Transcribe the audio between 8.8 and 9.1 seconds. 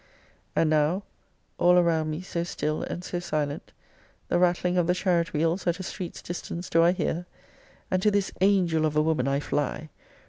of a